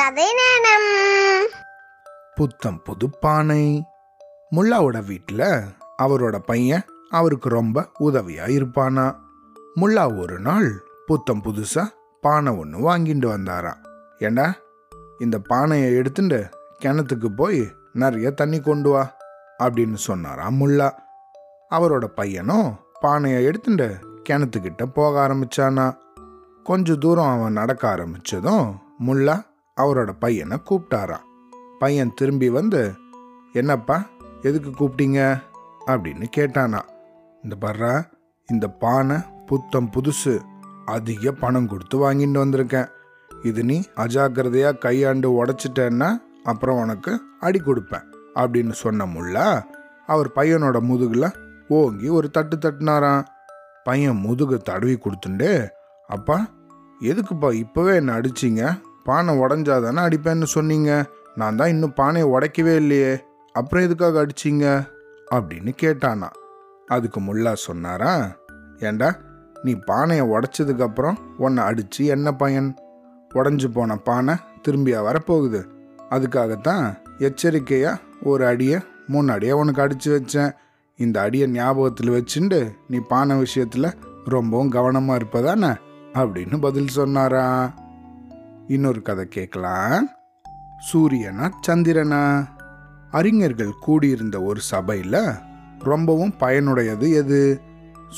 [0.00, 1.48] கதை நேரம்
[2.34, 3.84] புத்தம் புது பானை
[4.56, 5.62] முல்லாவோட வீட்டில்
[6.02, 9.16] அவரோட பையன் அவருக்கு ரொம்ப உதவியா இருப்பானா?
[9.76, 11.86] முல்லா ஒரு நாள் புத்தம் புதுசா
[12.20, 13.76] பானை ஒன்று வாங்கிட்டு வந்தாராம்.
[14.18, 14.54] ஏண்டா?
[15.18, 16.48] இந்த பானையை எடுத்துட்டு
[16.84, 19.16] கிணத்துக்கு போய் நிறைய தண்ணி கொண்டு வா
[19.58, 20.90] அப்படின்னு சொன்னாராம் முல்லா.
[21.70, 23.98] அவரோட பையனும் பானையை எடுத்துட்டு
[24.28, 25.96] கிணத்துக்கிட்ட போக ஆரம்பிச்சானா?
[26.64, 29.48] கொஞ்ச தூரம் அவன் நடக்க ஆரம்பிச்சதும் முல்லா
[29.82, 31.26] அவரோட பையனை கூப்பிட்டாராம்.
[31.78, 32.92] பையன் திரும்பி வந்து
[33.52, 33.96] என்னப்பா
[34.42, 35.20] எதுக்கு கூப்பிட்டீங்க?
[35.86, 36.80] அப்படின்னு கேட்டானா
[37.42, 37.94] இந்த பர்றா
[38.46, 39.16] இந்த பானை
[39.46, 40.40] புத்தம் புதுசு.
[40.86, 42.88] அதிக பணம் கொடுத்து வாங்கிட்டு வந்திருக்கேன்.
[43.42, 46.08] இது நீ அஜாக்கிரதையாக கையாண்டு உடச்சிட்டேன்னா
[46.44, 49.46] அப்புறம் உனக்கு அடி கொடுப்பேன் அப்படின்னு சொன்ன முல்லா
[50.06, 51.28] அவர் பையனோட முதுகில்
[51.68, 53.24] ஓங்கி ஒரு தட்டு தட்டினாராம்.
[53.84, 55.68] பையன் முதுகு தடவி கொடுத்துண்டு
[56.08, 56.46] அப்பா
[57.00, 58.62] எதுக்குப்பா இப்போவே என்ன அடிச்சிங்க?
[59.04, 61.04] பானை உடஞ்சாதானே அடிப்பேன்னு சொன்னீங்க?
[61.34, 63.24] நான் தான் இன்னும் பானையை உடைக்கவே இல்லையே.
[63.52, 64.86] அப்புறம் எதுக்காக அடிச்சிங்க?
[65.34, 66.30] அப்படின்னு கேட்டானா.
[66.86, 68.36] அதுக்கு முல்லா சொன்னாரா
[68.78, 69.16] ஏண்டா
[69.62, 72.76] நீ பானையை உடச்சதுக்கப்புறம் உன்னை அடித்து என்ன பயன்?
[73.34, 74.34] உடஞ்சி போன பானை
[74.68, 75.64] திரும்பியா வரப்போகுது.
[76.10, 80.52] அதுக்காகத்தான் எச்சரிக்கையாக ஒரு அடியை மூணு அடியை உனக்கு அடித்து வச்சேன்.
[80.96, 85.72] இந்த அடியை ஞாபகத்தில் வச்சுண்டு நீ பானை விஷயத்தில் ரொம்பவும் கவனமாக இருப்பதானே?
[86.14, 87.72] அப்படின்னு பதில் சொன்னாரா.
[88.70, 90.08] இன்னொரு கதை கேட்கலாம்.
[90.88, 92.48] சூரியனா சந்திரனா?
[93.10, 95.22] அறிஞர்கள் கூடியிருந்த ஒரு சபையில்
[95.78, 97.60] ரொம்பவும் பயனுடையது எது?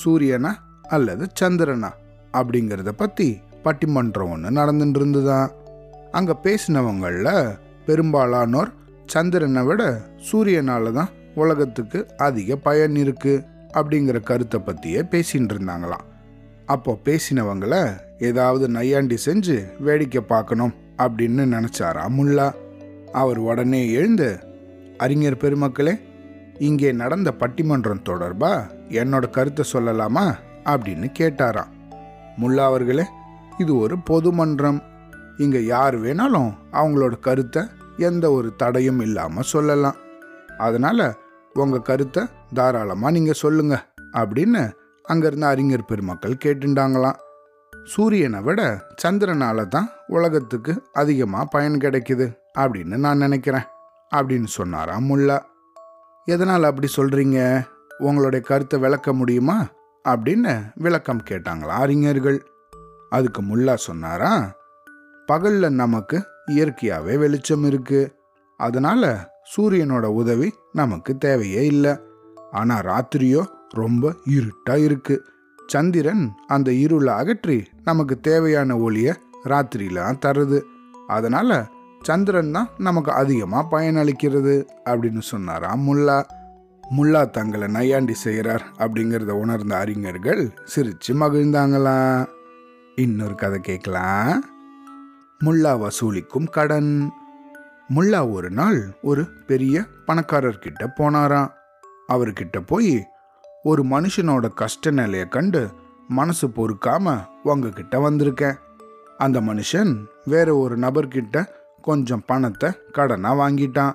[0.04, 1.90] சூரியனா அல்லது சந்திரனா?
[2.32, 5.50] அப்படிங்கிறத பற்றி பட்டிமன்றம் ஒன்று நடந்துட்டு இருந்துதான்
[6.10, 8.72] அங்கே பேசினவங்களில் பெரும்பாலானோர்
[9.06, 10.00] சந்திரனை விட
[10.32, 16.06] சூரியனால தான் உலகத்துக்கு அதிக பயன் இருக்குது அப்படிங்கிற கருத்தை பற்றியே பேசின்னு இருந்தாங்களாம்
[16.72, 17.74] அப்போ பேசினவங்கள
[18.18, 22.46] ஏதாவது நையாண்டி செஞ்சு வேடிக்கை பார்க்கணும் அப்படின்னு நினச்சாரா முல்லா?
[23.12, 24.28] அவர் உடனே எழுந்து
[24.98, 25.94] அறிஞர் பெருமக்களே
[26.58, 28.52] இங்கே நடந்த பட்டிமன்றம் தொடர்பா?
[28.88, 30.24] என்னோட கருத்தை சொல்லலாமா?
[30.64, 31.72] அப்படின்னு கேட்டாராம்.
[32.40, 33.04] முல்லா அவர்களே
[33.58, 34.82] இது ஒரு பொது மன்றம்.
[35.38, 37.62] இங்க யார் வேணாலும் அவங்களோட கருத்தை
[37.96, 39.96] எந்த ஒரு தடையும் இல்லாம சொல்லலாம்.
[40.58, 41.14] அதனால
[41.52, 42.22] உங்க கருத்தை
[42.54, 44.62] தாராளமா நீங்க சொல்லுங்க அப்படின்னு
[45.08, 47.18] அங்கேருந்து அறிஞர் பெருமக்கள் கேட்டுண்டாங்களாம்.
[47.84, 53.62] சூரியனை விட சந்திரனால தான் உலகத்துக்கு அதிகமாக பயன் கிடைக்குது அப்படின்னு நான் நினைக்கிறேன்
[54.16, 55.38] அப்படின்னு சொன்னாராம் முல்லா.
[56.24, 57.66] எதனால் அப்படி சொல்றீங்க?
[57.98, 59.66] உங்களுடைய கருத்தை விளக்க முடியுமா?
[60.08, 62.46] அப்படின்னு விளக்கம் கேட்டாங்களா அறிஞர்கள்.
[63.10, 64.60] அதுக்கு முல்லா சொன்னாரா
[65.32, 68.14] பகல்ல நமக்கு இயற்கையாகவே வெளிச்சம் இருக்கு.
[68.56, 71.96] அதனால சூரியனோட உதவி நமக்கு தேவையே இல்லை.
[72.50, 75.16] ஆனால் ராத்திரியோ ரொம்ப இருட்டா இருக்கு.
[75.66, 80.58] சந்திரன் அந்த இருளை அகற்றி நமக்கு தேவையான ஒளியை ராத்திரியெலாம் தருது
[81.06, 81.66] அதனால
[82.02, 86.22] சந்திரன் தான் நமக்கு அதிகமாக பயனளிக்கிறது அப்படின்னு சொன்னாராம் முல்லா.
[86.96, 90.42] முல்லா தங்களை நையாண்டி செய்கிறார் அப்படிங்கிறத உணர்ந்த அறிஞர்கள்
[90.76, 92.26] சிரிச்சு மகிழ்ந்தாங்களா?
[92.96, 94.44] இன்னொரு கதை கேட்கலாம்.
[95.44, 97.12] முல்லா வசூலிக்கும் கடன்.
[97.94, 101.50] முல்லா ஒரு நாள் ஒரு பெரிய பணக்காரர்கிட்ட போனாராம்.
[102.08, 103.06] அவர்கிட்ட போய்
[103.64, 105.70] ஒரு மனுஷனோட கஷ்ட நிலையை கண்டு
[106.08, 108.56] மனசு பொறுக்காம உங்ககிட்ட வந்திருக்கேன்.
[109.18, 111.46] அந்த மனுஷன் வேற ஒரு நபர்கிட்ட
[111.82, 113.92] கொஞ்சம் பணத்தை கடனா வாங்கிட்டான்.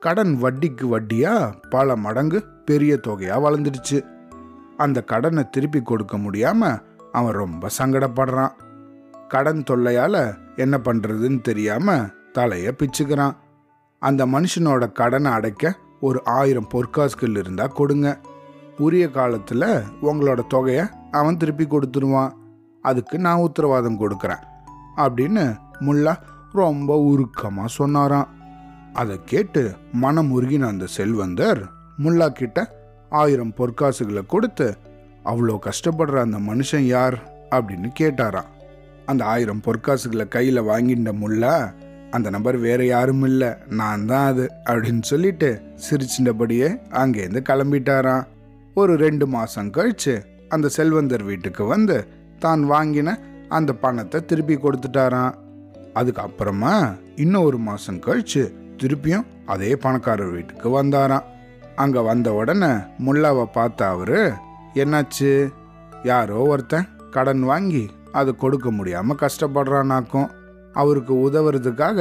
[0.00, 4.04] கடன் வட்டிக்கு வட்டியா பல மடங்கு பெரிய தொகையா வளர்ந்துடுச்சு.
[4.76, 6.82] அந்த கடனை திருப்பி கொடுக்க முடியாம
[7.12, 8.52] அவன் ரொம்ப சங்கடப்படுறான்.
[9.28, 13.36] கடன் தொல்லையால என்ன பண்றதுன்னு தெரியாம தலைய பிச்சுக்கிறான்.
[13.98, 18.20] அந்த மனுஷனோட கடனை அடைக்க ஒரு ஆயிரம் பொற்காசுகள் இருந்தா கொடுங்க.
[18.78, 22.30] உரிய காலத்தில் உங்களோட தொகையை அவன் திருப்பி கொடுத்துருவான்.
[22.80, 24.42] அதுக்கு நான் உத்தரவாதம் கொடுக்குறேன்
[24.96, 26.16] அப்படின்னு முல்லா
[26.52, 28.28] ரொம்ப உருக்கமாக சொன்னாராம்.
[28.92, 31.62] அதை கேட்டு மனம் உருகின அந்த செல்வந்தர்
[31.98, 32.74] முல்லா கிட்ட
[33.10, 34.76] ஆயிரம் பொற்காசுகளை கொடுத்து
[35.24, 37.34] அவ்வளோ கஷ்டப்படுற அந்த மனுஷன் யார்?
[37.50, 38.50] அப்படின்னு கேட்டாராம்.
[39.06, 41.72] அந்த ஆயிரம் பொற்காசுகளை கையில் வாங்கிட்ட முல்லா
[42.10, 48.26] அந்த நபர் வேற யாரும் இல்லை நான் தான் அது அப்படின்னு சொல்லிட்டு சிரிச்சின்றபடியே அங்கேருந்து கிளம்பிட்டாராம்.
[48.80, 50.14] ஒரு ரெண்டு மாசம் கழிச்சு
[50.48, 51.96] அந்த செல்வந்தர் வீட்டுக்கு வந்து
[52.38, 53.14] தான் வாங்கின
[53.48, 55.36] அந்த பணத்தை திருப்பி கொடுத்துட்டாராம்.
[55.98, 56.72] அதுக்கப்புறமா
[57.16, 58.42] இன்னும் ஒரு மாசம் கழிச்சு
[58.82, 61.26] திருப்பியும் அதே பணக்காரர் வீட்டுக்கு வந்தாராம்.
[61.76, 62.70] அங்க வந்த உடனே
[63.06, 64.20] முல்லாவை பார்த்த அவரு
[64.82, 65.32] என்னாச்சு?
[66.02, 70.30] யாரோ ஒருத்தன் கடன் வாங்கி அது கொடுக்க முடியாம கஷ்டப்படுறானாக்கும்.
[70.72, 72.00] அவருக்கு உதவுறதுக்காக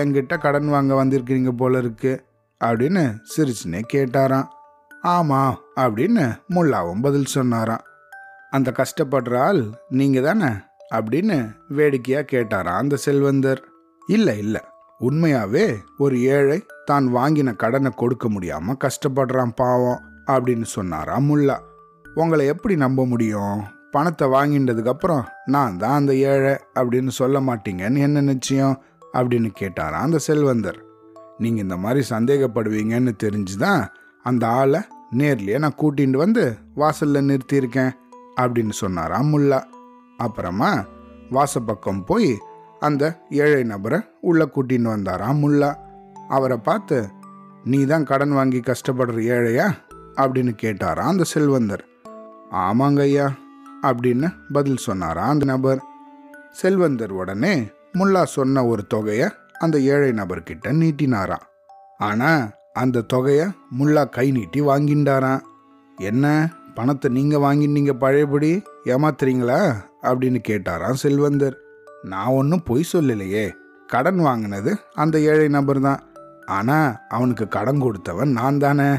[0.00, 2.12] என்கிட்ட கடன் வாங்க வந்திருக்கிறீங்க போல இருக்கு
[2.60, 4.48] அப்படின்னு சிரிச்சுனே கேட்டாராம்.
[5.02, 7.80] ஆமாம் அப்படின்னு முல்லாவும் பதில் சொன்னாராம்.
[8.50, 10.46] அந்த கஷ்டப்படுற ஆள் நீங்கள் தானே
[10.94, 13.64] அப்படின்னு வேடிக்கையாக கேட்டாராம் அந்த செல்வந்தர்.
[14.06, 14.60] இல்லை இல்லை.
[14.98, 21.58] உண்மையாகவே ஒரு ஏழை தான் வாங்கின கடனை கொடுக்க முடியாமல் கஷ்டப்படுறான் பாவம் அப்படின்னு சொன்னாராம் முல்லா.
[22.14, 23.62] உங்களை எப்படி நம்ப முடியும்?
[23.90, 28.82] பணத்தை வாங்கின்றதுக்கப்புறம் நான் தான் அந்த ஏழை அப்படின்னு சொல்ல மாட்டீங்கன்னு என்ன நிச்சயம்?
[29.12, 30.84] அப்படின்னு கேட்டாராம் அந்த செல்வந்தர்.
[31.38, 33.86] நீங்கள் இந்த மாதிரி சந்தேகப்படுவீங்கன்னு தெரிஞ்சுதான்
[34.22, 34.80] அந்த ஆளை
[35.16, 37.90] நேர்லேயே நான் கூட்டிகிட்டு வந்து வாசலில் நிறுத்தியிருக்கேன்
[38.40, 39.62] அப்படின்னு சொன்னாராம் முல்லா.
[40.16, 40.84] அப்புறமா
[41.30, 42.38] வாசப்பக்கம் போய்
[42.80, 45.76] அந்த ஏழை நபரை உள்ளே கூட்டின்னு வந்தாராம் முல்லா.
[46.28, 47.08] அவரை பார்த்து
[47.64, 49.74] நீ தான் கடன் வாங்கி கஷ்டப்படுற ஏழையா?
[50.16, 51.84] அப்படின்னு கேட்டாராம் அந்த செல்வந்தர்.
[52.50, 53.32] ஆமாங்க ஐயா
[53.82, 55.82] அப்படின்னு பதில் சொன்னாராம் அந்த நபர்.
[56.50, 59.28] செல்வந்தர் உடனே முல்லா சொன்ன ஒரு தொகையை
[59.58, 61.46] அந்த ஏழை நபர்கிட்ட நீட்டினாராம்
[61.98, 63.46] ஆனால் அந்த தொகையை
[63.78, 65.40] முல்லா கை நீட்டி வாங்கிண்டாராம்
[65.96, 66.52] என்ன?
[66.74, 68.62] பணத்தை நீங்கள் வாங்கினீங்க பழையபடி?
[68.84, 69.74] ஏமாத்துறீங்களா?
[70.02, 71.56] அப்படின்னு கேட்டாராம் செல்வந்தர்.
[72.02, 73.50] நான் ஒன்றும் பொய் சொல்லலையே.
[73.86, 76.00] கடன் வாங்கினது அந்த ஏழை நபர் தான்
[76.46, 78.98] ஆனால் அவனுக்கு கடன் கொடுத்தவன் நான் தானே.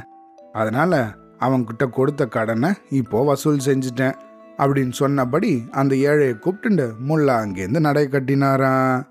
[0.53, 4.13] அதனால் அவன்கிட்ட கொடுத்த கடனை இப்போ வசூல் செஞ்சிட்டேன்
[4.57, 9.07] அப்படின்னு சொன்னபடி அந்த ஏழையை கூப்பிட்டுண்டு முல்லா அங்கேருந்து நடை கட்டினாராம்.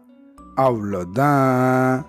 [0.57, 2.05] அவ்வளோதான்.